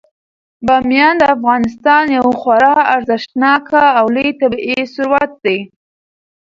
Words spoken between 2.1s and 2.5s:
یو